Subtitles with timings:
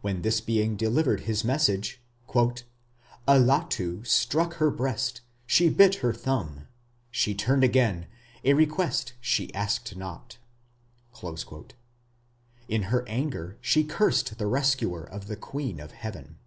[0.00, 2.02] When this being delivered his message
[3.28, 4.04] Allatu...
[4.04, 6.66] struck her breast; she bit her thumb,
[7.12, 8.08] She turned again:
[8.42, 10.38] a request she asked not.
[12.68, 16.38] In her anger she cursed the rescuer of the Queen of Heaven.